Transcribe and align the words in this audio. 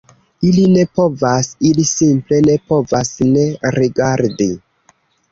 Ili 0.51 0.61
ne 0.75 0.83
povas, 0.99 1.49
ili 1.71 1.83
simple 1.89 2.39
ne 2.45 2.55
povas 2.71 3.11
ne 3.27 3.43
rigardi 3.77 4.49